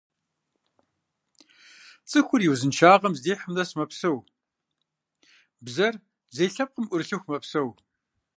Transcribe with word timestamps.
Цӏыхур 2.09 2.41
и 2.45 2.47
узыншагъэм 2.53 3.13
здихьым 3.19 3.51
нэс 3.55 3.69
мэпсэу, 3.77 4.17
бзэр 5.65 5.95
зей 6.35 6.49
лъэпкъым 6.53 6.85
ӏурылъыху 6.87 7.29
мэпсэу. 7.31 7.69